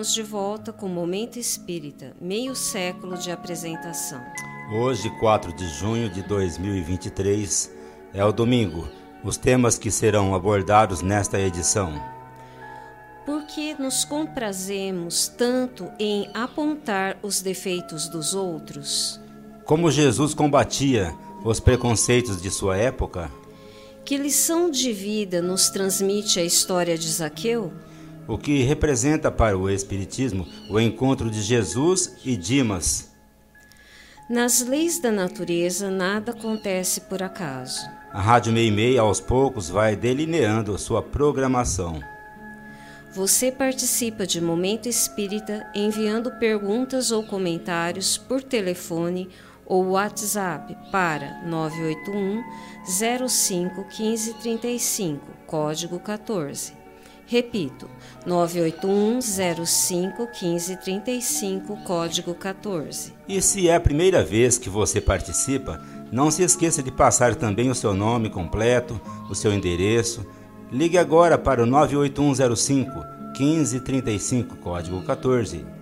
[0.00, 4.18] Estamos de volta com o Momento Espírita, meio século de apresentação.
[4.72, 7.70] Hoje, 4 de junho de 2023,
[8.14, 8.88] é o domingo.
[9.22, 12.02] Os temas que serão abordados nesta edição.
[13.26, 19.20] Por que nos comprazemos tanto em apontar os defeitos dos outros?
[19.66, 21.14] Como Jesus combatia
[21.44, 23.30] os preconceitos de sua época?
[24.02, 27.70] Que lição de vida nos transmite a história de Zaqueu?
[28.30, 33.10] O que representa para o Espiritismo o encontro de Jesus e Dimas?
[34.28, 37.80] Nas leis da natureza, nada acontece por acaso.
[38.12, 41.98] A Rádio Meimei, aos poucos, vai delineando sua programação.
[43.12, 49.28] Você participa de Momento Espírita enviando perguntas ou comentários por telefone
[49.66, 52.44] ou WhatsApp para 981
[53.28, 56.78] 05 15 35, código 14.
[57.30, 57.88] Repito,
[58.26, 59.20] 981
[59.64, 63.12] 05 15 35, código 14.
[63.28, 67.70] E se é a primeira vez que você participa, não se esqueça de passar também
[67.70, 69.00] o seu nome completo,
[69.30, 70.26] o seu endereço.
[70.72, 72.90] Ligue agora para o 98105
[73.38, 75.79] 1535, código 14.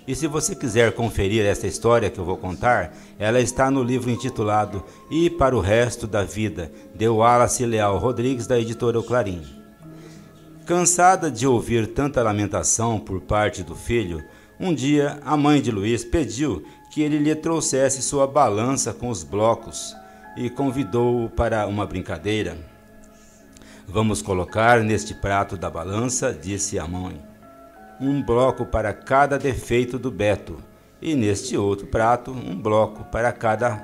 [0.06, 4.08] E se você quiser conferir essa história que eu vou contar, ela está no livro
[4.08, 9.42] intitulado E para o Resto da Vida, de Wallace Leal Rodrigues, da editora O Clarim.
[10.64, 14.22] Cansada de ouvir tanta lamentação por parte do filho,
[14.60, 19.22] um dia a mãe de Luiz pediu que ele lhe trouxesse sua balança com os
[19.22, 19.96] blocos
[20.36, 22.58] e convidou-o para uma brincadeira.
[23.86, 27.20] Vamos colocar neste prato da balança, disse a mãe,
[28.00, 30.58] um bloco para cada defeito do Beto,
[31.00, 33.82] e neste outro prato, um bloco para cada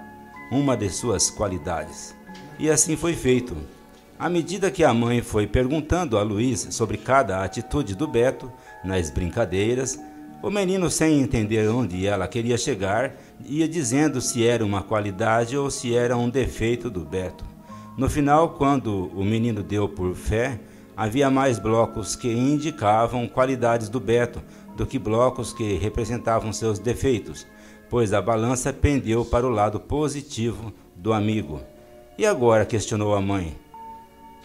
[0.51, 2.15] uma de suas qualidades.
[2.59, 3.57] E assim foi feito.
[4.19, 8.51] À medida que a mãe foi perguntando a Luiz sobre cada atitude do Beto
[8.85, 9.99] nas brincadeiras,
[10.43, 15.71] o menino, sem entender onde ela queria chegar, ia dizendo se era uma qualidade ou
[15.71, 17.45] se era um defeito do Beto.
[17.97, 20.61] No final, quando o menino deu por fé,
[20.97, 24.43] havia mais blocos que indicavam qualidades do Beto
[24.77, 27.47] do que blocos que representavam seus defeitos,
[27.89, 31.63] pois a balança pendeu para o lado positivo do amigo.
[32.19, 32.67] E agora?
[32.67, 33.57] questionou a mãe.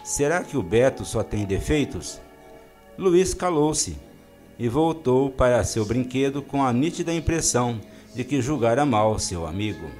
[0.02, 2.20] Será que o Beto só tem defeitos?
[2.98, 3.96] Luiz calou-se
[4.58, 7.80] e voltou para seu brinquedo com a nítida impressão
[8.14, 9.90] de que julgara mal seu amigo.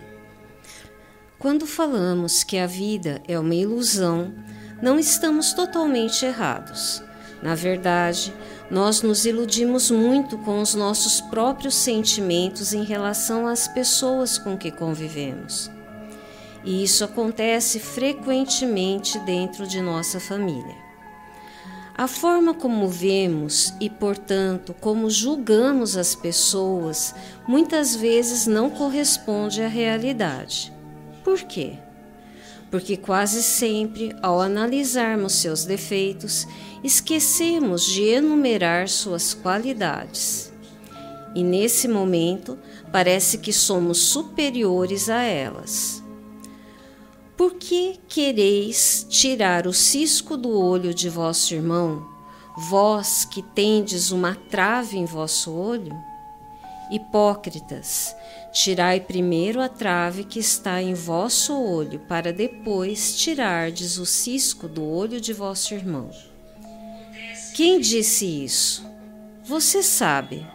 [1.38, 4.32] Quando falamos que a vida é uma ilusão,
[4.80, 7.02] não estamos totalmente errados.
[7.42, 8.32] Na verdade,
[8.70, 14.70] nós nos iludimos muito com os nossos próprios sentimentos em relação às pessoas com que
[14.70, 15.70] convivemos.
[16.64, 20.81] E isso acontece frequentemente dentro de nossa família.
[21.94, 27.14] A forma como vemos e, portanto, como julgamos as pessoas
[27.46, 30.72] muitas vezes não corresponde à realidade.
[31.22, 31.74] Por quê?
[32.70, 36.48] Porque quase sempre, ao analisarmos seus defeitos,
[36.82, 40.50] esquecemos de enumerar suas qualidades.
[41.34, 42.58] e nesse momento
[42.90, 46.01] parece que somos superiores a elas.
[47.36, 52.06] Por que quereis tirar o cisco do olho de vosso irmão,
[52.56, 55.94] vós que tendes uma trave em vosso olho?
[56.90, 58.14] Hipócritas,
[58.52, 64.84] tirai primeiro a trave que está em vosso olho, para depois tirardes o cisco do
[64.84, 66.10] olho de vosso irmão.
[67.54, 68.86] Quem disse isso?
[69.44, 70.46] Você sabe,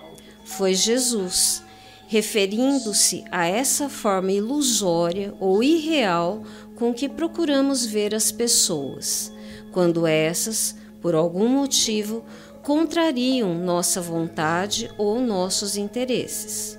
[0.46, 1.64] foi Jesus,
[2.08, 6.44] referindo-se a essa forma ilusória ou irreal
[6.78, 9.34] com que procuramos ver as pessoas,
[9.72, 12.24] quando essas, por algum motivo,
[12.62, 16.78] contrariam nossa vontade ou nossos interesses.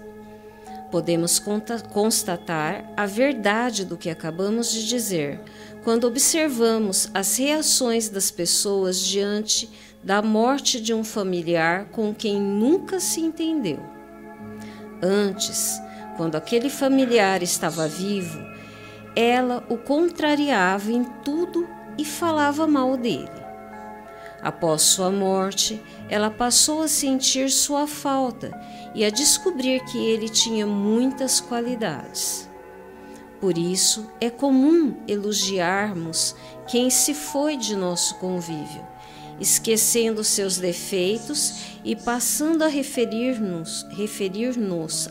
[0.90, 1.38] Podemos
[1.92, 5.40] constatar a verdade do que acabamos de dizer
[5.84, 9.68] quando observamos as reações das pessoas diante
[10.02, 13.80] da morte de um familiar com quem nunca se entendeu.
[15.02, 15.78] Antes,
[16.16, 18.47] quando aquele familiar estava vivo,
[19.20, 21.68] ela o contrariava em tudo
[21.98, 23.28] e falava mal dele.
[24.40, 28.56] Após sua morte, ela passou a sentir sua falta
[28.94, 32.48] e a descobrir que ele tinha muitas qualidades.
[33.40, 36.36] Por isso, é comum elogiarmos
[36.68, 38.86] quem se foi de nosso convívio
[39.40, 44.52] esquecendo seus defeitos e passando a referir-nos referir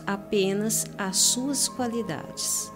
[0.06, 2.70] apenas às suas qualidades.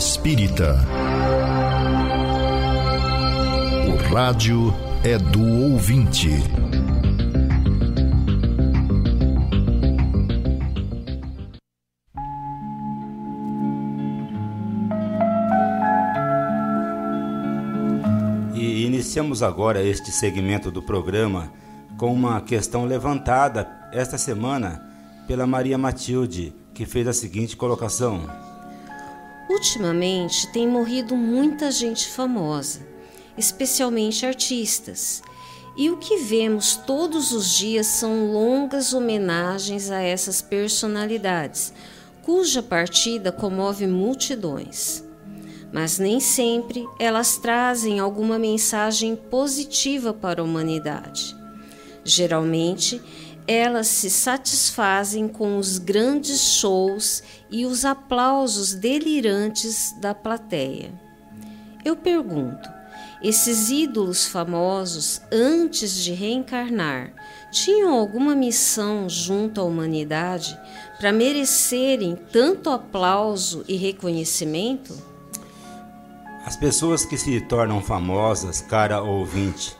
[0.00, 0.78] Espírita.
[3.86, 4.74] O rádio
[5.04, 6.30] é do ouvinte.
[18.54, 21.52] Iniciamos agora este segmento do programa
[21.98, 24.82] com uma questão levantada esta semana
[25.26, 28.49] pela Maria Matilde, que fez a seguinte colocação:
[29.50, 32.86] Ultimamente tem morrido muita gente famosa,
[33.36, 35.24] especialmente artistas.
[35.76, 41.74] E o que vemos todos os dias são longas homenagens a essas personalidades,
[42.22, 45.02] cuja partida comove multidões
[45.72, 51.36] mas nem sempre elas trazem alguma mensagem positiva para a humanidade.
[52.04, 53.00] Geralmente,
[53.46, 60.92] elas se satisfazem com os grandes shows e os aplausos delirantes da plateia.
[61.84, 62.68] Eu pergunto:
[63.22, 67.12] esses ídolos famosos, antes de reencarnar,
[67.50, 70.58] tinham alguma missão junto à humanidade
[70.98, 74.96] para merecerem tanto aplauso e reconhecimento?
[76.46, 79.76] As pessoas que se tornam famosas, cara ouvinte,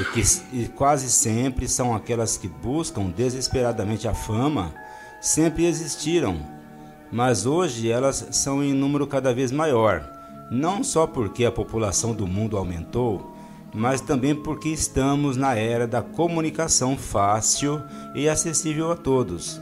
[0.00, 0.22] e que
[0.52, 4.74] e quase sempre são aquelas que buscam desesperadamente a fama,
[5.20, 6.38] sempre existiram,
[7.10, 10.04] mas hoje elas são em número cada vez maior,
[10.50, 13.34] não só porque a população do mundo aumentou,
[13.74, 17.82] mas também porque estamos na era da comunicação fácil
[18.14, 19.60] e acessível a todos.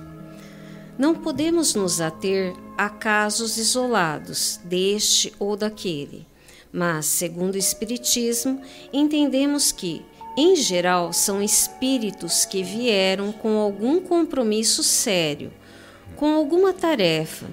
[0.97, 6.27] Não podemos nos ater a casos isolados deste ou daquele,
[6.73, 8.61] mas, segundo o Espiritismo,
[8.93, 10.05] entendemos que,
[10.37, 15.53] em geral, são espíritos que vieram com algum compromisso sério,
[16.17, 17.47] com alguma tarefa,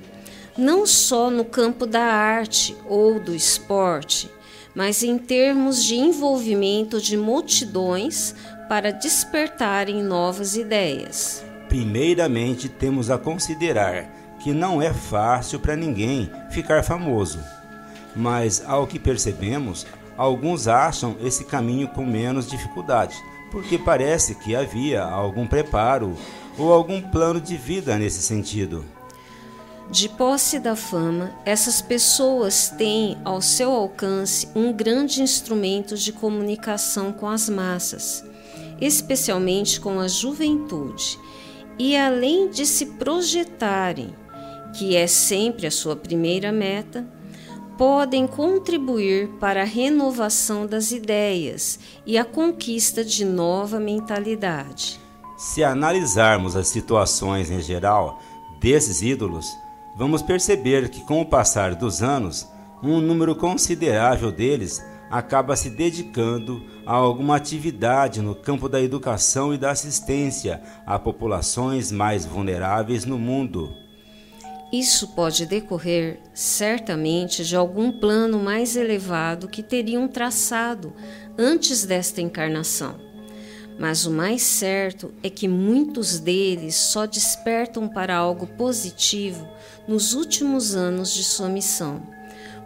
[0.57, 4.29] não só no campo da arte ou do esporte,
[4.73, 8.33] mas em termos de envolvimento de multidões
[8.67, 11.43] para despertarem novas ideias.
[11.67, 17.39] Primeiramente, temos a considerar que não é fácil para ninguém ficar famoso.
[18.15, 19.85] Mas, ao que percebemos,
[20.21, 23.15] alguns acham esse caminho com menos dificuldade,
[23.51, 26.15] porque parece que havia algum preparo
[26.57, 28.85] ou algum plano de vida nesse sentido.
[29.89, 37.11] De posse da fama, essas pessoas têm ao seu alcance um grande instrumento de comunicação
[37.11, 38.23] com as massas,
[38.79, 41.19] especialmente com a juventude
[41.79, 44.13] e além de se projetarem,
[44.77, 47.05] que é sempre a sua primeira meta,
[47.77, 54.99] podem contribuir para a renovação das ideias e a conquista de nova mentalidade.
[55.37, 58.21] Se analisarmos as situações em geral
[58.59, 59.47] desses ídolos,
[59.95, 62.47] vamos perceber que, com o passar dos anos,
[62.83, 69.57] um número considerável deles acaba se dedicando a alguma atividade no campo da educação e
[69.57, 73.75] da assistência a populações mais vulneráveis no mundo.
[74.71, 80.93] Isso pode decorrer, certamente, de algum plano mais elevado que teriam traçado
[81.37, 82.95] antes desta encarnação.
[83.77, 89.45] Mas o mais certo é que muitos deles só despertam para algo positivo
[89.87, 92.01] nos últimos anos de sua missão,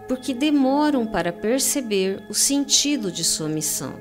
[0.08, 3.94] porque demoram para perceber o sentido de sua missão.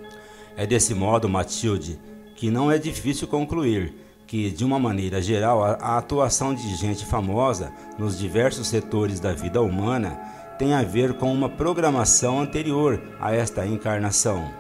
[0.57, 1.99] É desse modo, Matilde,
[2.37, 4.04] que não é difícil concluir
[4.35, 9.63] que, de uma maneira geral, a, atuação de gente famosa nos diversos setores da vida
[9.63, 10.19] humana
[10.59, 14.53] tem a ver com uma programação anterior a esta encarnação.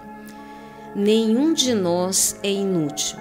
[0.94, 3.18] Nenhum de nós é inútil.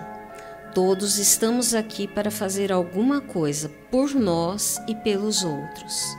[0.76, 6.16] Todos estamos aqui para fazer alguma coisa por nós e pelos outros.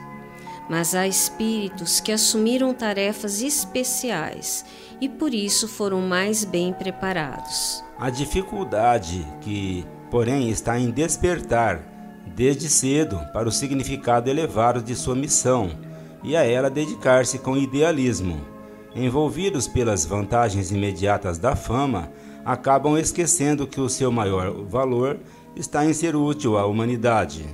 [0.69, 4.65] Mas há espíritos que assumiram tarefas especiais
[4.99, 7.81] e por isso foram mais bem preparados.
[7.97, 11.83] A dificuldade que porém está em despertar
[12.25, 15.69] desde cedo para o significado elevado de sua missão
[16.23, 18.39] e a ela dedicar-se com idealismo.
[18.95, 22.13] Envolvidos pelas vantagens imediatas da fama,
[22.45, 25.19] acabam esquecendo que o seu maior valor
[25.53, 27.45] está em ser útil à humanidade.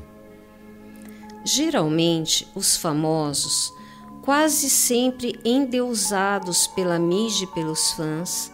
[1.43, 3.73] Geralmente, os famosos,
[4.21, 8.51] quase sempre endeusados pela mídia e pelos fãs,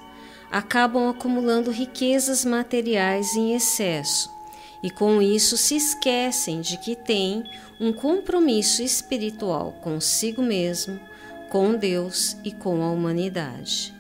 [0.51, 4.38] acabam acumulando riquezas materiais em excesso
[4.82, 7.44] e com isso se esquecem de que têm
[7.80, 11.00] um compromisso espiritual consigo mesmo,
[11.50, 13.94] com Deus e com a humanidade.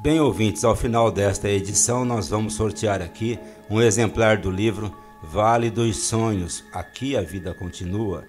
[0.00, 3.38] Bem, ouvintes, ao final desta edição nós vamos sortear aqui
[3.68, 8.24] um exemplar do livro Vale dos Sonhos, Aqui a Vida Continua,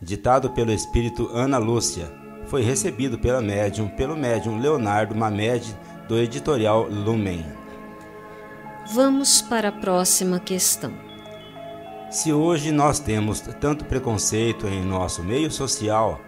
[0.00, 2.19] ditado pelo espírito Ana Lúcia
[2.50, 5.74] foi recebido pela médium, pelo médium Leonardo Mamed,
[6.08, 7.46] do editorial Lumen.
[8.92, 10.92] Vamos para a próxima questão.
[12.10, 16.20] Se hoje nós temos tanto preconceito em nosso meio social,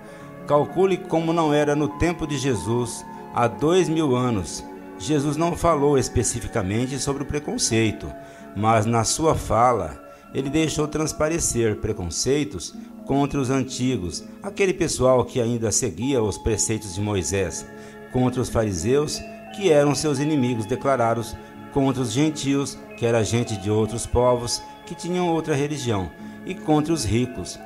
[0.47, 4.65] calcule como não era no tempo de Jesus, há dois mil anos.
[5.01, 8.13] Jesus não falou especificamente sobre o preconceito,
[8.55, 10.01] mas na sua fala
[10.35, 12.75] ele deixou transparecer preconceitos
[13.07, 17.67] contra os antigos, aquele pessoal que ainda seguia os preceitos de Moisés,
[18.13, 19.21] contra os fariseus,
[19.55, 21.37] que eram seus inimigos declarados,
[21.73, 26.11] contra os gentios, que era gente de outros povos que tinham outra religião,
[26.47, 27.59] e contra os ricos,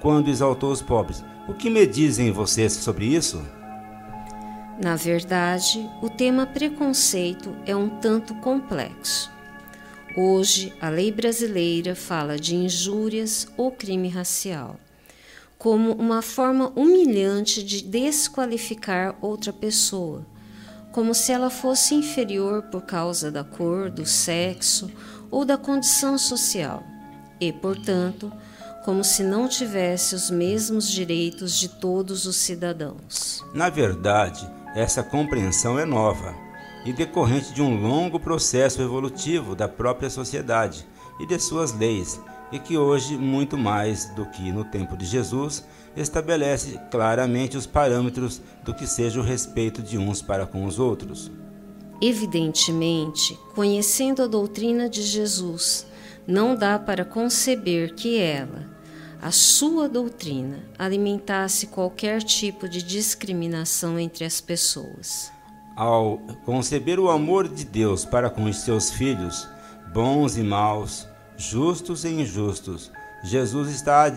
[0.00, 1.24] quando exaltou os pobres.
[1.48, 3.42] O que me dizem vocês sobre isso?
[4.82, 9.35] Na verdade, o tema preconceito é um tanto complexo.
[10.16, 14.80] Hoje, a lei brasileira fala de injúrias ou crime racial
[15.58, 20.24] como uma forma humilhante de desqualificar outra pessoa,
[20.92, 24.90] como se ela fosse inferior por causa da cor, do sexo
[25.30, 26.82] ou da condição social,
[27.40, 28.32] e, portanto,
[28.84, 33.44] como se não tivesse os mesmos direitos de todos os cidadãos.
[33.52, 36.45] Na verdade, essa compreensão é nova
[36.86, 40.86] e decorrente de um longo processo evolutivo da própria sociedade
[41.18, 42.20] e de suas leis,
[42.52, 45.64] e que hoje, muito mais do que no tempo de Jesus,
[45.96, 51.28] estabelece claramente os parâmetros do que seja o respeito de uns para com os outros.
[52.00, 55.86] Evidentemente, conhecendo a doutrina de Jesus,
[56.24, 58.70] não dá para conceber que ela,
[59.20, 65.34] a sua doutrina, alimentasse qualquer tipo de discriminação entre as pessoas
[65.76, 69.46] ao conceber o amor de Deus para com os seus filhos,
[69.92, 71.06] bons e maus,
[71.36, 72.90] justos e injustos,
[73.22, 74.10] Jesus, está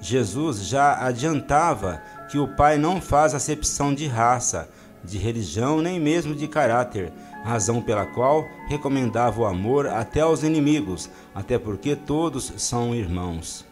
[0.00, 4.68] Jesus já adiantava que o Pai não faz acepção de raça,
[5.04, 7.12] de religião nem mesmo de caráter,
[7.44, 13.64] razão pela qual recomendava o amor até aos inimigos, até porque todos são irmãos.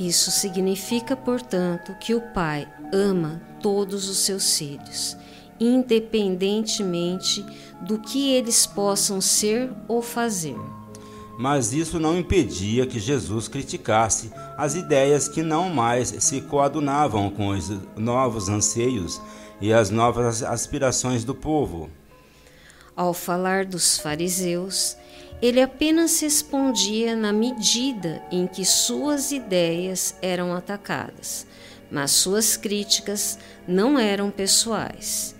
[0.00, 5.16] Isso significa, portanto, que o Pai ama todos os seus filhos
[5.62, 7.44] independentemente
[7.80, 10.56] do que eles possam ser ou fazer.
[11.38, 17.48] Mas isso não impedia que Jesus criticasse as ideias que não mais se coadunavam com
[17.48, 19.20] os novos anseios
[19.60, 21.88] e as novas aspirações do povo.
[22.94, 24.96] Ao falar dos fariseus,
[25.40, 31.46] ele apenas respondia na medida em que suas ideias eram atacadas,
[31.90, 35.31] mas suas críticas não eram pessoais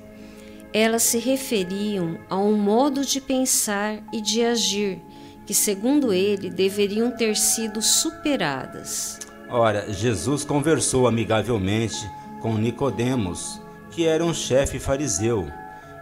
[0.72, 5.00] elas se referiam a um modo de pensar e de agir
[5.44, 9.18] que, segundo ele, deveriam ter sido superadas.
[9.48, 12.08] Ora, Jesus conversou amigavelmente
[12.40, 13.60] com Nicodemos,
[13.90, 15.46] que era um chefe fariseu,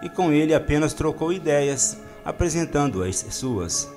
[0.02, 3.90] e com ele apenas trocou ideias, apresentando as suas.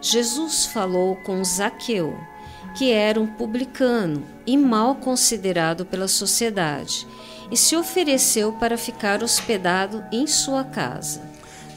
[0.00, 2.16] Jesus falou com Zaqueu,
[2.76, 7.06] que era um publicano e mal considerado pela sociedade,
[7.50, 11.20] e se ofereceu para ficar hospedado em sua casa.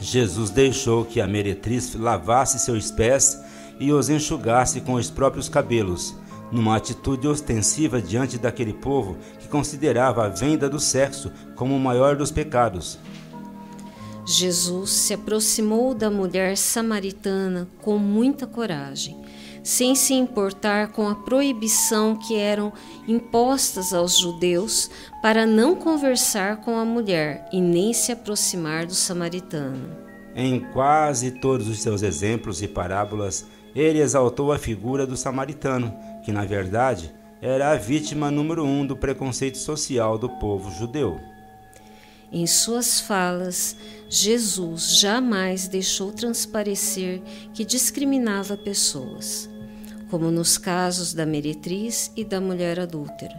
[0.00, 3.40] Jesus deixou que a meretriz lavasse seus pés
[3.80, 6.14] e os enxugasse com os próprios cabelos,
[6.52, 12.16] numa atitude ostensiva diante daquele povo que considerava a venda do sexo como o maior
[12.16, 12.98] dos pecados.
[14.26, 19.20] Jesus se aproximou da mulher samaritana com muita coragem,
[19.64, 22.70] sem se importar com a proibição que eram
[23.08, 24.90] impostas aos judeus
[25.22, 29.96] para não conversar com a mulher e nem se aproximar do samaritano.
[30.36, 35.94] Em quase todos os seus exemplos e parábolas, ele exaltou a figura do samaritano,
[36.24, 41.18] que na verdade era a vítima número um do preconceito social do povo judeu.
[42.32, 43.76] Em suas falas,
[44.08, 49.48] Jesus jamais deixou transparecer que discriminava pessoas,
[50.10, 53.34] como nos casos da meretriz e da mulher adúltera,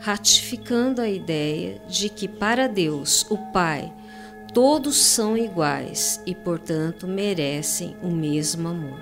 [0.00, 3.92] ratificando a ideia de que para Deus, o Pai,
[4.52, 8.98] todos são iguais e, portanto, merecem o mesmo amor.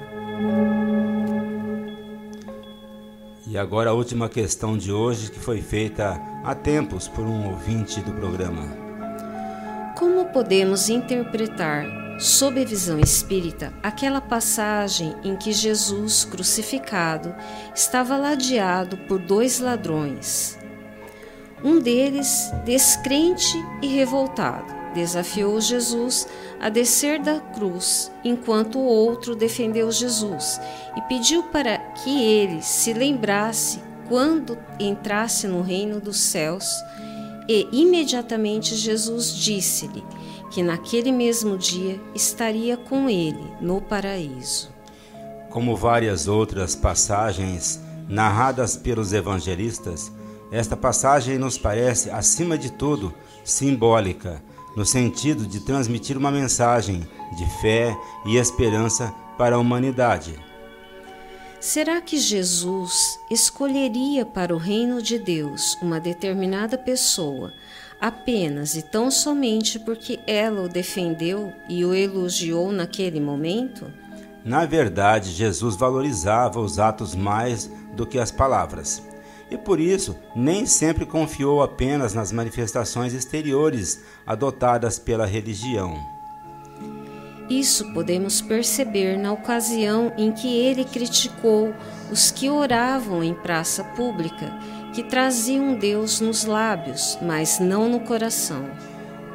[3.46, 8.00] E agora a última questão de hoje que foi feita há tempos por um ouvinte
[8.00, 8.83] do programa.
[10.04, 11.86] Como podemos interpretar,
[12.20, 17.34] sob a visão espírita, aquela passagem em que Jesus, crucificado,
[17.74, 20.58] estava ladeado por dois ladrões?
[21.64, 26.28] Um deles, descrente e revoltado, desafiou Jesus
[26.60, 30.60] a descer da cruz, enquanto o outro defendeu Jesus
[30.94, 36.84] e pediu para que ele se lembrasse quando entrasse no reino dos céus
[37.48, 40.04] e imediatamente Jesus disse-lhe
[40.50, 44.72] que naquele mesmo dia estaria com ele no paraíso.
[45.50, 50.12] Como várias outras passagens narradas pelos evangelistas,
[50.50, 53.12] esta passagem nos parece, acima de tudo,
[53.44, 54.42] simbólica,
[54.76, 60.38] no sentido de transmitir uma mensagem de fé e esperança para a humanidade.
[61.64, 67.54] Será que Jesus escolheria para o reino de Deus uma determinada pessoa
[67.98, 73.90] apenas e tão somente porque ela o defendeu e o elogiou naquele momento?
[74.44, 79.02] Na verdade, Jesus valorizava os atos mais do que as palavras.
[79.50, 86.13] E por isso, nem sempre confiou apenas nas manifestações exteriores adotadas pela religião.
[87.48, 91.74] Isso podemos perceber na ocasião em que ele criticou
[92.10, 94.50] os que oravam em praça pública,
[94.94, 98.64] que traziam Deus nos lábios, mas não no coração.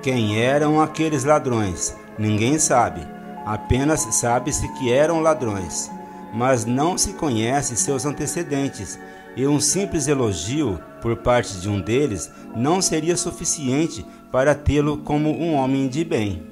[0.02, 1.96] Quem eram aqueles ladrões?
[2.18, 3.06] Ninguém sabe.
[3.46, 5.92] Apenas sabe-se que eram ladrões,
[6.34, 9.00] mas não se conhece seus antecedentes,
[9.36, 15.30] e um simples elogio por parte de um deles não seria suficiente para tê-lo como
[15.30, 16.49] um homem de bem.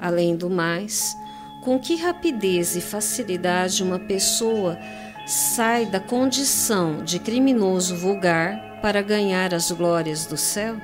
[0.00, 1.16] Além do mais,
[1.60, 4.78] com que rapidez e facilidade uma pessoa
[5.26, 10.76] sai da condição de criminoso vulgar para ganhar as glórias do céu?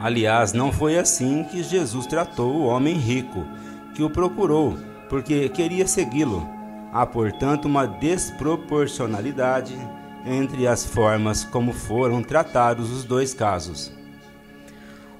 [0.00, 3.46] Aliás, não foi assim que Jesus tratou o homem rico,
[3.94, 4.76] que o procurou,
[5.08, 6.48] porque queria segui-lo.
[6.92, 9.76] Há, portanto, uma desproporcionalidade
[10.26, 13.92] entre as formas como foram tratados os dois casos.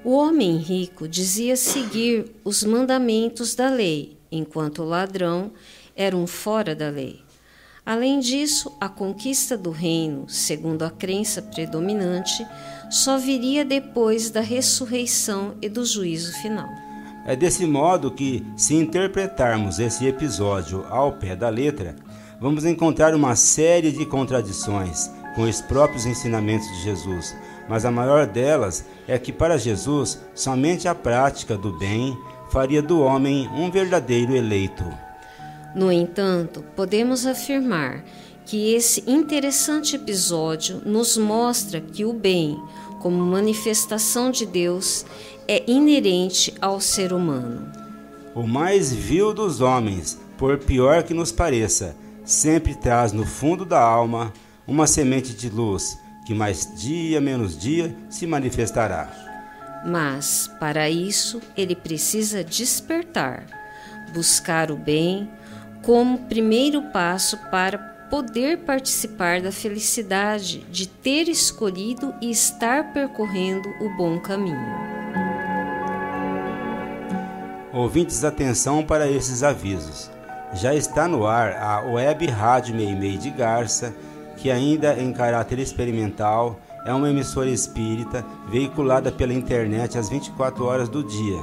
[0.05, 5.51] O homem rico dizia seguir os mandamentos da lei, enquanto o ladrão
[5.97, 7.23] era um fora da lei.
[7.87, 12.47] Além disso, a conquista do reino, segundo a crença predominante,
[12.91, 16.69] só viria depois da ressurreição e do juízo final.
[17.27, 21.97] É desse modo que, se interpretarmos esse episódio ao pé da letra,
[22.39, 27.35] vamos encontrar uma série de contradições com os próprios ensinamentos de Jesus,
[27.69, 32.17] mas a maior delas é que para Jesus somente a prática do bem
[32.51, 34.85] faria do homem um verdadeiro eleito.
[35.75, 38.05] No entanto, podemos afirmar
[38.45, 42.63] que esse interessante episódio nos mostra que o bem,
[43.01, 45.05] como manifestação de Deus,
[45.49, 47.73] é inerente ao ser humano.
[48.35, 53.81] O mais vil dos homens, por pior que nos pareça, sempre traz no fundo da
[53.81, 54.33] alma
[54.67, 59.09] uma semente de luz que mais dia menos dia se manifestará.
[59.87, 63.45] Mas, para isso, ele precisa despertar,
[64.15, 65.31] buscar o bem
[65.83, 67.77] como primeiro passo para
[68.09, 74.95] poder participar da felicidade de ter escolhido e estar percorrendo o bom caminho.
[77.73, 80.11] Ouvintes, atenção para esses avisos.
[80.55, 83.93] já está no ar a Web Rádio Meimei de Garça,
[84.45, 90.87] que ainda em caráter experimental é uma emissora espírita veiculada pela internet às 24 horas
[90.87, 91.41] do dia.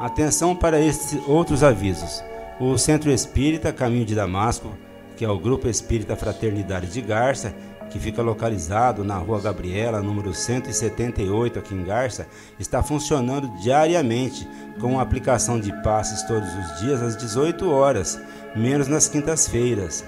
[0.00, 2.24] Atenção para estes outros avisos.
[2.58, 4.72] O Centro Espírita Caminho de Damasco,
[5.16, 7.54] que é o Grupo Espírita Fraternidade de Garça,
[7.90, 12.26] que fica localizado na Rua Gabriela, número 178, aqui em Garça,
[12.58, 14.46] está funcionando diariamente
[14.80, 18.20] com a aplicação de passes todos os dias às 18 horas,
[18.54, 20.04] menos nas quintas-feiras.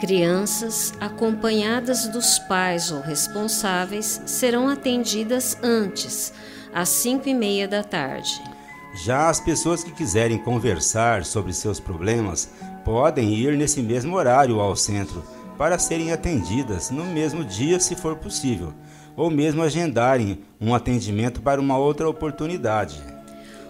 [0.00, 6.32] Crianças acompanhadas dos pais ou responsáveis serão atendidas antes,
[6.72, 8.40] às 5 e meia da tarde.
[9.04, 12.48] Já as pessoas que quiserem conversar sobre seus problemas
[12.88, 15.22] podem ir nesse mesmo horário ao centro
[15.58, 18.72] para serem atendidas no mesmo dia, se for possível,
[19.14, 22.98] ou mesmo agendarem um atendimento para uma outra oportunidade.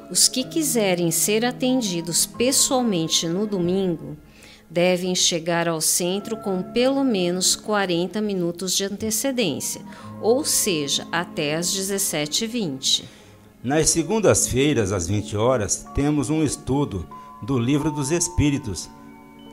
[0.09, 4.17] Os que quiserem ser atendidos pessoalmente no domingo
[4.71, 9.81] devem chegar ao centro com pelo menos 40 minutos de antecedência,
[10.23, 13.03] ou seja, até às 17h20.
[13.65, 17.05] Nas segundas-feiras, às 20 horas, temos um estudo
[17.43, 18.89] do Livro dos Espíritos.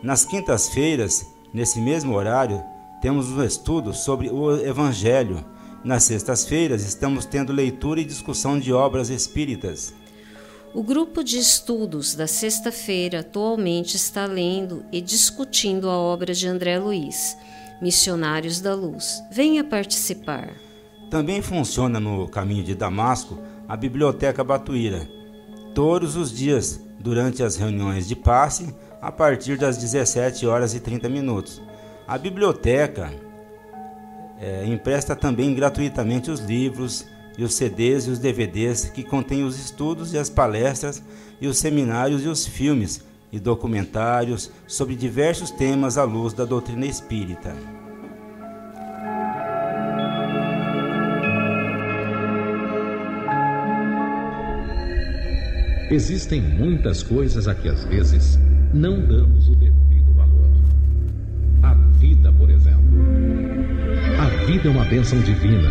[0.06, 2.62] Nas quintas-feiras, Nesse mesmo horário,
[3.02, 5.42] temos um estudo sobre o Evangelho.
[5.86, 9.94] Nas sextas-feiras, estamos tendo leitura e discussão de obras espíritas.
[10.74, 16.78] O grupo de estudos da sexta-feira atualmente está lendo e discutindo a obra de André
[16.78, 17.38] Luiz,
[17.82, 19.24] Missionários da Luz.
[19.32, 20.56] Venha participar.
[21.10, 25.10] Também funciona no caminho de Damasco a Biblioteca Batuíra.
[25.74, 31.08] Todos os dias, durante as reuniões de passe, a partir das 17 horas e 30
[31.08, 31.62] minutos.
[32.08, 33.14] A biblioteca
[34.42, 37.06] é, empresta também gratuitamente os livros
[37.38, 41.04] e os CDs e os DVDs que contêm os estudos e as palestras
[41.40, 46.88] e os seminários e os filmes e documentários sobre diversos temas à luz da doutrina
[46.88, 47.56] espírita.
[55.92, 58.40] Existem muitas coisas a que às vezes
[58.76, 60.50] não damos o devido valor.
[61.64, 62.84] A vida, por exemplo.
[64.20, 65.70] A vida é uma bênção divina.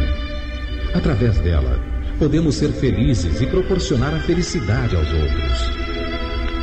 [0.95, 1.79] Através dela,
[2.19, 5.71] podemos ser felizes e proporcionar a felicidade aos outros.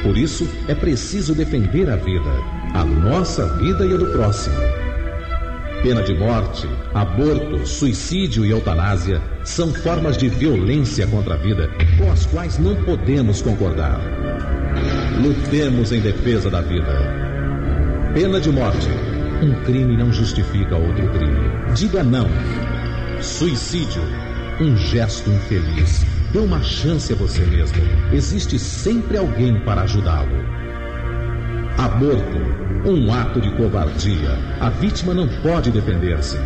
[0.02, 2.32] Por isso, é preciso defender a vida,
[2.74, 4.56] a nossa vida e a do próximo.
[5.84, 12.12] Pena de morte, aborto, suicídio e eutanásia são formas de violência contra a vida com
[12.12, 14.00] as quais não podemos concordar.
[15.20, 16.88] Lutemos em defesa da vida.
[18.14, 18.88] Pena de morte.
[19.42, 21.50] Um crime não justifica outro crime.
[21.76, 22.28] Diga não.
[23.22, 24.02] Suicídio.
[24.60, 26.06] Um gesto infeliz.
[26.32, 27.78] Dê uma chance a você mesmo.
[28.12, 30.46] Existe sempre alguém para ajudá-lo.
[31.78, 32.62] Aborto.
[32.86, 34.38] Um ato de covardia.
[34.60, 36.38] A vítima não pode defender-se.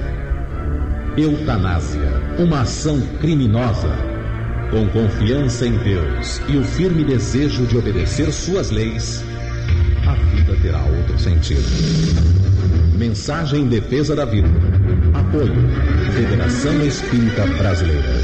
[1.16, 2.12] Eutanásia.
[2.40, 4.15] Uma ação criminosa
[4.72, 9.24] com confiança em Deus e o firme desejo de obedecer suas leis,
[10.08, 11.64] a vida terá outro sentido.
[12.98, 14.48] Mensagem em defesa da vida.
[15.14, 15.54] Apoio.
[16.14, 18.15] Federação Espírita Brasileira.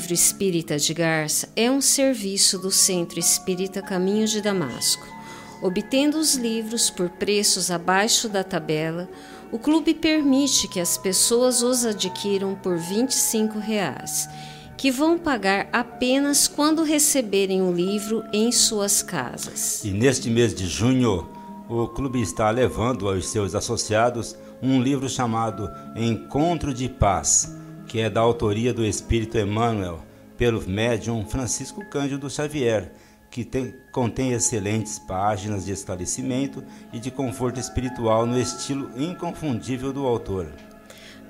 [0.00, 5.06] Livro Espírita de Garça é um serviço do Centro Espírita Caminho de Damasco.
[5.60, 9.10] Obtendo os livros por preços abaixo da tabela,
[9.52, 14.26] o clube permite que as pessoas os adquiram por 25 reais,
[14.74, 19.84] que vão pagar apenas quando receberem o livro em suas casas.
[19.84, 21.28] E neste mês de junho,
[21.68, 27.59] o clube está levando aos seus associados um livro chamado Encontro de Paz
[27.90, 29.98] que é da autoria do Espírito Emmanuel,
[30.38, 32.92] pelo médium Francisco Cândido Xavier,
[33.28, 40.06] que tem, contém excelentes páginas de esclarecimento e de conforto espiritual no estilo inconfundível do
[40.06, 40.52] autor.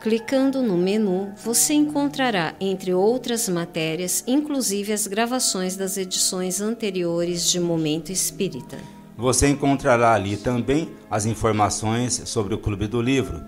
[0.00, 7.60] Clicando no menu, você encontrará, entre outras matérias, inclusive as gravações das edições anteriores de
[7.60, 8.78] Momento Espírita.
[9.16, 13.42] Você encontrará ali também as informações sobre o Clube do Livro,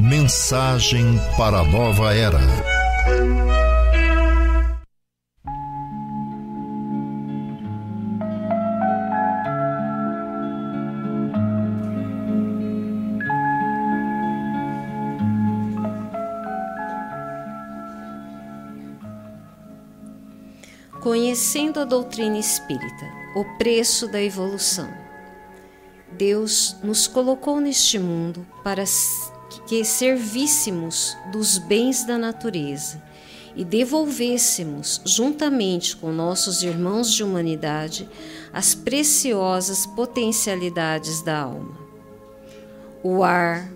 [0.00, 2.73] Mensagem para a nova era.
[21.14, 24.92] Conhecendo a doutrina espírita, o preço da evolução.
[26.10, 28.82] Deus nos colocou neste mundo para
[29.68, 33.00] que servíssemos dos bens da natureza
[33.54, 38.08] e devolvêssemos, juntamente com nossos irmãos de humanidade,
[38.52, 41.78] as preciosas potencialidades da alma.
[43.04, 43.70] O ar,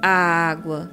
[0.00, 0.90] a água,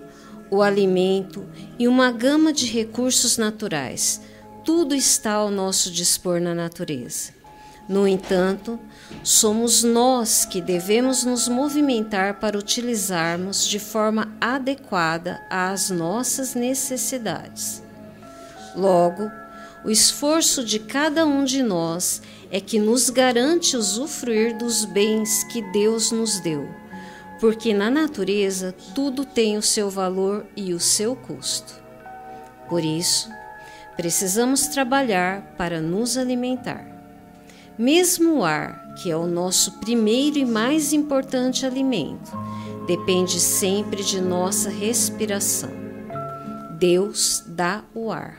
[0.51, 1.45] o alimento
[1.79, 4.19] e uma gama de recursos naturais,
[4.65, 7.33] tudo está ao nosso dispor na natureza.
[7.87, 8.79] No entanto,
[9.23, 17.83] somos nós que devemos nos movimentar para utilizarmos de forma adequada às nossas necessidades.
[18.75, 19.29] Logo,
[19.85, 25.61] o esforço de cada um de nós é que nos garante usufruir dos bens que
[25.71, 26.67] Deus nos deu,
[27.39, 31.75] porque na natureza tudo tem o seu valor e o seu custo.
[32.67, 33.29] Por isso,
[33.95, 36.85] precisamos trabalhar para nos alimentar.
[37.77, 42.31] Mesmo o ar, que é o nosso primeiro e mais importante alimento,
[42.87, 45.71] depende sempre de nossa respiração.
[46.79, 48.37] Deus dá o ar,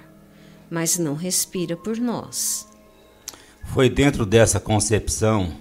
[0.70, 2.66] mas não respira por nós.
[3.64, 5.52] Foi dentro dessa concepção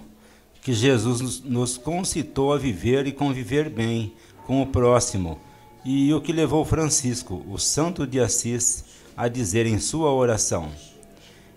[0.62, 4.14] que Jesus nos concitou a viver e conviver bem
[4.46, 5.38] com o próximo,
[5.84, 8.84] e o que levou Francisco, o santo de Assis,
[9.16, 10.70] a dizer em sua oração: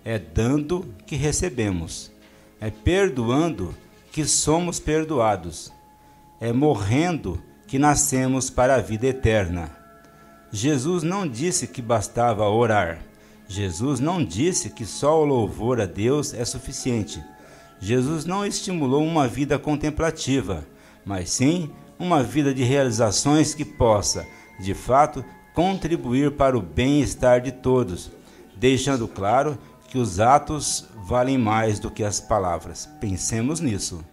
[0.06, 2.12] é dando que recebemos,
[2.62, 3.76] é perdoando
[4.12, 5.72] que somos perdoados,
[6.40, 9.76] é morrendo que nascemos para a vida eterna.
[10.52, 13.00] Jesus não disse que bastava orar.
[13.48, 17.24] Jesus não disse que só o louvor a Deus é suficiente.
[17.80, 20.66] Jesus não estimulou uma vida contemplativa,
[21.06, 24.26] mas sim uma vida de realizações que possa,
[24.60, 28.12] de fato, contribuir para o bem-estar de todos,
[28.56, 29.58] deixando claro
[29.90, 32.88] que os atos valem mais do que as palavras.
[33.00, 34.04] Pensemos nisso.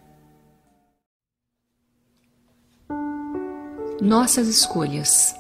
[4.01, 5.35] Nossas escolhas.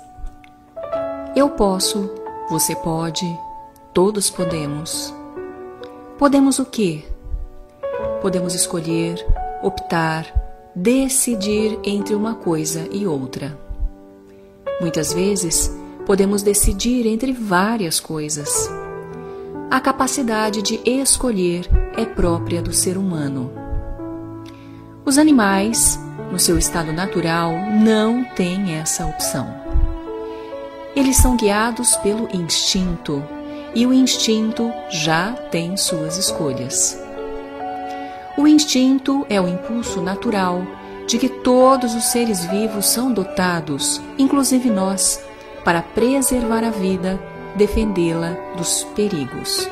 [1.34, 2.10] Eu posso,
[2.48, 3.26] você pode,
[3.92, 5.14] todos podemos.
[6.18, 7.04] Podemos o quê?
[8.22, 9.24] Podemos escolher,
[9.62, 10.24] optar,
[10.74, 13.58] decidir entre uma coisa e outra.
[14.80, 15.70] Muitas vezes,
[16.06, 18.70] podemos decidir entre várias coisas.
[19.68, 23.50] A capacidade de escolher é própria do ser humano.
[25.04, 25.98] Os animais,
[26.30, 29.52] no seu estado natural, não têm essa opção.
[30.94, 33.22] Eles são guiados pelo instinto
[33.74, 36.98] e o instinto já tem suas escolhas.
[38.38, 40.62] O instinto é o impulso natural
[41.06, 45.20] de que todos os seres vivos são dotados, inclusive nós,
[45.66, 47.20] para preservar a vida,
[47.56, 49.68] defendê-la dos perigos.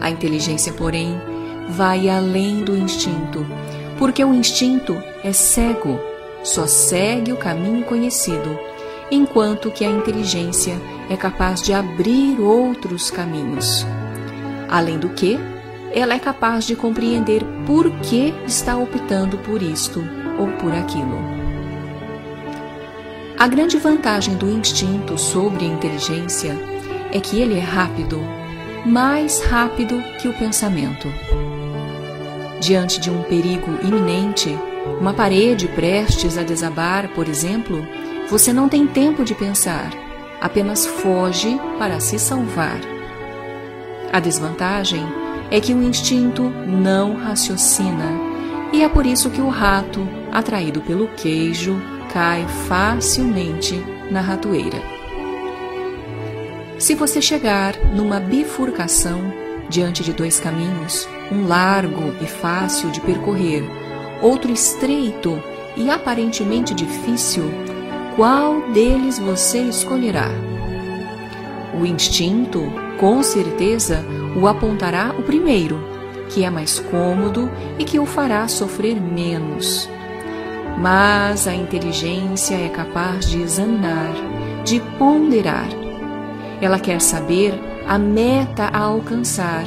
[0.00, 1.20] A inteligência, porém,
[1.70, 3.44] vai além do instinto,
[3.98, 5.98] porque o instinto é cego,
[6.44, 8.56] só segue o caminho conhecido
[9.10, 10.80] enquanto que a inteligência
[11.10, 13.84] é capaz de abrir outros caminhos.
[14.68, 15.36] Além do que,
[15.92, 20.00] ela é capaz de compreender por que está optando por isto
[20.38, 21.39] ou por aquilo.
[23.40, 26.54] A grande vantagem do instinto sobre a inteligência
[27.10, 28.20] é que ele é rápido,
[28.84, 31.08] mais rápido que o pensamento.
[32.60, 34.54] Diante de um perigo iminente,
[35.00, 37.82] uma parede prestes a desabar, por exemplo,
[38.28, 39.90] você não tem tempo de pensar,
[40.38, 42.78] apenas foge para se salvar.
[44.12, 45.02] A desvantagem
[45.50, 48.20] é que o instinto não raciocina,
[48.70, 51.80] e é por isso que o rato, atraído pelo queijo,
[52.12, 53.76] cai facilmente
[54.10, 54.80] na ratoeira.
[56.78, 59.20] Se você chegar numa bifurcação
[59.68, 63.62] diante de dois caminhos, um largo e fácil de percorrer,
[64.22, 65.40] outro estreito
[65.76, 67.44] e aparentemente difícil,
[68.16, 70.28] qual deles você escolherá?
[71.78, 72.62] O instinto,
[72.98, 74.04] com certeza,
[74.36, 75.80] o apontará o primeiro,
[76.28, 79.88] que é mais cômodo e que o fará sofrer menos.
[80.80, 84.12] Mas a inteligência é capaz de examinar,
[84.64, 85.68] de ponderar.
[86.60, 87.52] Ela quer saber
[87.86, 89.64] a meta a alcançar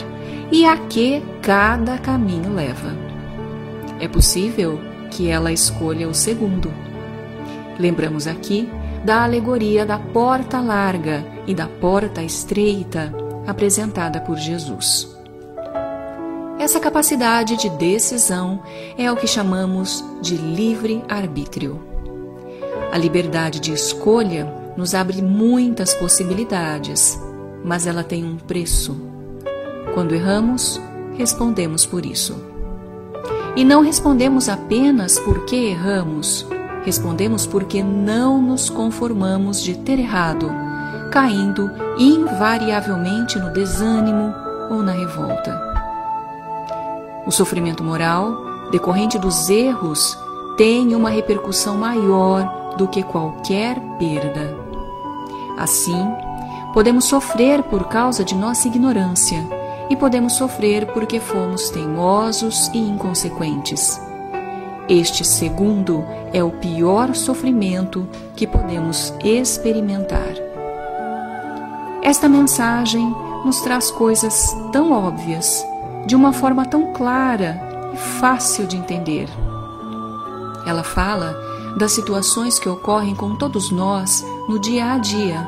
[0.52, 2.96] e a que cada caminho leva.
[4.00, 4.80] É possível
[5.12, 6.72] que ela escolha o segundo
[7.80, 8.70] Lembramos aqui
[9.04, 13.12] da alegoria da porta larga e da porta estreita
[13.48, 15.13] apresentada por Jesus.
[16.64, 18.64] Essa capacidade de decisão
[18.98, 21.78] é o que chamamos de livre arbítrio.
[22.90, 24.46] A liberdade de escolha
[24.78, 27.20] nos abre muitas possibilidades,
[27.66, 28.96] mas ela tem um preço.
[29.94, 30.80] Quando erramos,
[31.18, 32.42] respondemos por isso.
[33.58, 36.48] E não respondemos apenas porque erramos,
[36.86, 40.50] Respondemos porque não nos conformamos de ter errado,
[41.12, 44.34] caindo invariavelmente no desânimo
[44.70, 45.73] ou na revolta.
[47.26, 48.36] O sofrimento moral,
[48.72, 50.18] decorrente dos erros,
[50.58, 54.58] tem uma repercussão maior do que qualquer perda.
[55.58, 56.06] Assim,
[56.74, 59.46] podemos sofrer por causa de nossa ignorância
[59.90, 64.02] e podemos sofrer porque fomos teimosos e inconsequentes.
[64.90, 70.34] Este segundo é o pior sofrimento que podemos experimentar.
[72.02, 75.66] Esta mensagem nos traz coisas tão óbvias,
[76.06, 77.60] de uma forma tão clara
[77.94, 79.30] e fácil de entender.
[80.66, 81.36] Ela fala
[81.78, 85.48] das situações que ocorrem com todos nós no dia a dia,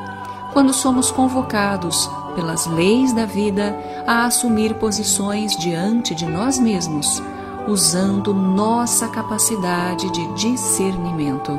[0.52, 7.22] quando somos convocados pelas leis da vida a assumir posições diante de nós mesmos
[7.66, 11.58] usando nossa capacidade de discernimento.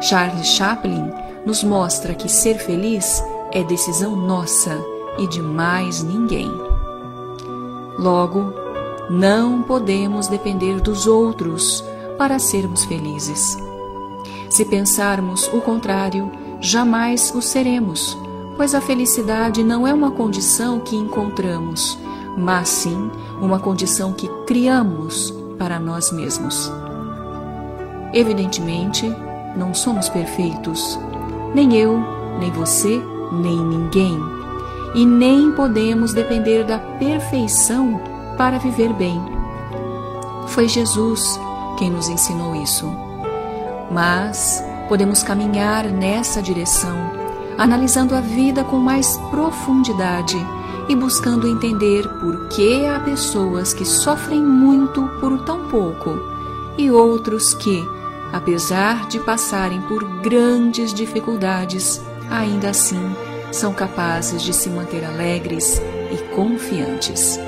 [0.00, 1.10] Charles Chaplin
[1.44, 3.22] nos mostra que ser feliz
[3.52, 4.78] é decisão nossa
[5.18, 6.69] e de mais ninguém.
[8.00, 8.54] Logo,
[9.10, 11.84] não podemos depender dos outros
[12.16, 13.58] para sermos felizes.
[14.48, 16.32] Se pensarmos o contrário,
[16.62, 18.16] jamais o seremos,
[18.56, 21.98] pois a felicidade não é uma condição que encontramos,
[22.38, 26.72] mas sim uma condição que criamos para nós mesmos.
[28.14, 29.14] Evidentemente,
[29.54, 30.98] não somos perfeitos,
[31.54, 32.02] nem eu,
[32.38, 32.98] nem você,
[33.30, 34.18] nem ninguém,
[34.94, 38.00] e nem podemos depender da perfeição
[38.36, 39.20] para viver bem.
[40.48, 41.38] Foi Jesus
[41.78, 42.90] quem nos ensinou isso.
[43.90, 46.96] Mas podemos caminhar nessa direção,
[47.56, 50.36] analisando a vida com mais profundidade
[50.88, 56.18] e buscando entender por que há pessoas que sofrem muito por tão pouco
[56.76, 57.84] e outros que,
[58.32, 65.80] apesar de passarem por grandes dificuldades, ainda assim são capazes de se manter alegres
[66.12, 67.38] e confiantes.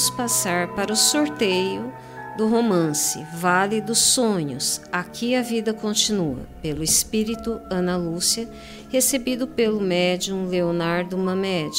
[0.00, 1.92] Vamos passar para o sorteio
[2.38, 4.80] do romance Vale dos Sonhos.
[4.90, 8.48] Aqui a vida continua, pelo espírito Ana Lúcia,
[8.88, 11.76] recebido pelo médium Leonardo Mamed,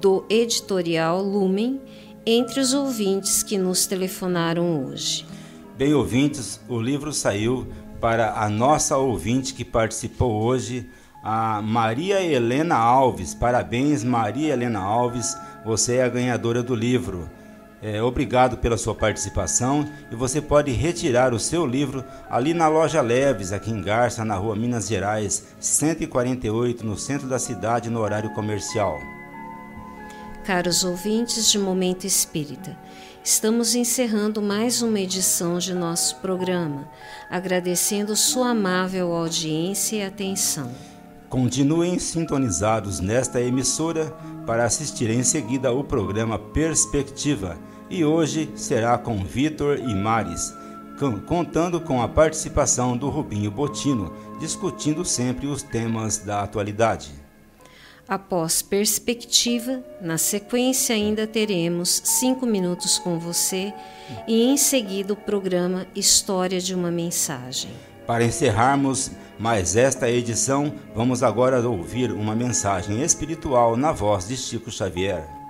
[0.00, 1.80] do editorial Lumen,
[2.24, 5.26] entre os ouvintes que nos telefonaram hoje.
[5.76, 7.66] Bem, ouvintes, o livro saiu
[8.00, 10.88] para a nossa ouvinte que participou hoje,
[11.24, 13.34] a Maria Helena Alves.
[13.34, 17.30] Parabéns, Maria Helena Alves você é a ganhadora do livro.
[17.82, 23.00] É, obrigado pela sua participação e você pode retirar o seu livro ali na loja
[23.00, 28.30] Leves, aqui em Garça, na rua Minas Gerais, 148, no centro da cidade, no horário
[28.34, 29.00] comercial.
[30.44, 32.76] Caros ouvintes de Momento Espírita,
[33.24, 36.88] estamos encerrando mais uma edição de nosso programa,
[37.28, 40.91] agradecendo sua amável audiência e atenção.
[41.32, 44.14] Continuem sintonizados nesta emissora
[44.46, 47.58] para assistir em seguida o programa Perspectiva
[47.88, 50.52] e hoje será com Vitor e Mares,
[51.26, 57.12] contando com a participação do Rubinho Botino, discutindo sempre os temas da atualidade.
[58.06, 63.72] Após Perspectiva, na sequência ainda teremos cinco minutos com você
[64.28, 67.70] e em seguida o programa História de uma Mensagem.
[68.12, 74.70] Para encerrarmos mais esta edição, vamos agora ouvir uma mensagem espiritual na voz de Chico
[74.70, 75.41] Xavier.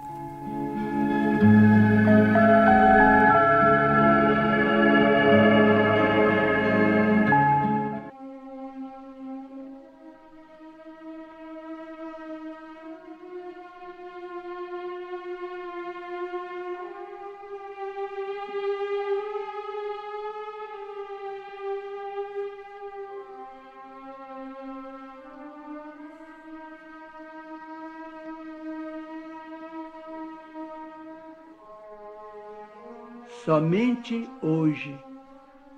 [33.45, 34.97] Somente hoje,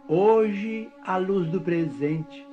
[0.06, 2.46] hoje a luz do presente.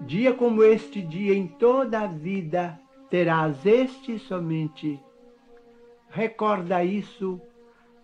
[0.00, 5.00] Dia como este dia em toda a vida terás este somente.
[6.10, 7.40] Recorda isso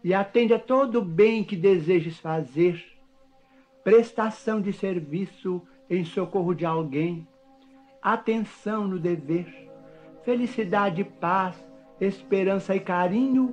[0.04, 2.80] e atende a todo o bem que desejes fazer.
[3.82, 7.26] Prestação de serviço em socorro de alguém,
[8.00, 9.68] atenção no dever,
[10.22, 11.56] felicidade, paz,
[12.00, 13.52] esperança e carinho